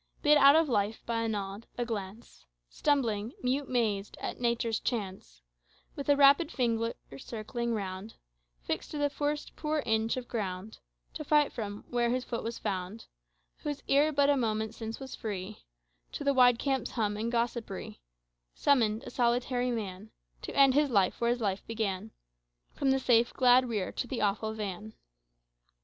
[0.23, 5.43] Bid out of life by a nod, a glance, Stumbling, mute mazed, at Nature's chance
[5.95, 8.15] With a rapid finger circling round,
[8.63, 10.79] Fixed to the first poor inch of ground
[11.13, 13.05] To fight from, where his foot was found,
[13.57, 15.59] Whose ear but a moment since was free
[16.13, 17.99] To the wide camp's hum and gossipry
[18.55, 20.09] Summoned, a solitary man,
[20.41, 22.09] To end his life where his life began,
[22.73, 24.95] From the safe glad rear to the awful van."